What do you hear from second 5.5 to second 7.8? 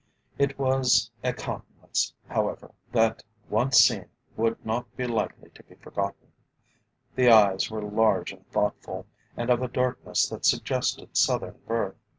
to be forgotten. The eyes